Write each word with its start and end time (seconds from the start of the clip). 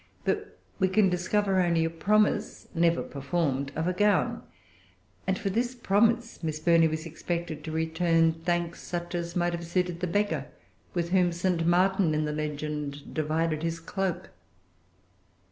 But 0.25 0.57
we 0.79 0.87
can 0.87 1.11
discover 1.11 1.59
only 1.61 1.85
a 1.85 1.89
promise, 1.91 2.67
never 2.73 3.03
performed, 3.03 3.71
of 3.75 3.87
a 3.87 3.93
gown; 3.93 4.41
and 5.27 5.37
for 5.37 5.51
this 5.51 5.75
promise 5.75 6.41
Miss 6.41 6.59
Burney 6.59 6.87
was 6.87 7.05
expected 7.05 7.63
to 7.63 7.71
return 7.71 8.33
thanks, 8.33 8.81
such 8.81 9.13
as 9.13 9.35
might 9.35 9.53
have 9.53 9.63
suited 9.63 9.99
the 9.99 10.07
beggar 10.07 10.47
with 10.95 11.09
whom 11.11 11.31
St. 11.31 11.67
Martin, 11.67 12.15
in 12.15 12.25
the 12.25 12.31
legend, 12.33 13.13
divided 13.13 13.61
his 13.61 13.79
cloak. 13.79 14.31